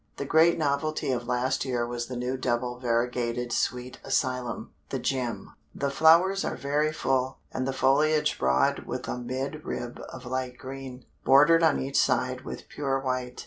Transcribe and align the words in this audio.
The 0.17 0.25
great 0.25 0.57
novelty 0.57 1.11
of 1.11 1.27
last 1.27 1.63
year 1.63 1.85
was 1.85 2.07
the 2.07 2.15
new 2.15 2.35
double 2.35 2.79
variegated 2.79 3.51
Sweet 3.53 3.99
Alyssum 4.03 4.69
"The 4.89 4.97
Gem." 4.97 5.53
The 5.75 5.91
flowers 5.91 6.43
are 6.43 6.55
very 6.55 6.91
full, 6.91 7.37
and 7.51 7.67
the 7.67 7.71
foliage 7.71 8.39
broad 8.39 8.87
with 8.87 9.07
a 9.07 9.19
mid 9.19 9.63
rib 9.63 10.01
of 10.09 10.25
light 10.25 10.57
green, 10.57 11.05
bordered 11.23 11.61
on 11.61 11.79
each 11.79 11.99
side 12.01 12.41
with 12.41 12.67
pure 12.67 12.99
white. 12.99 13.39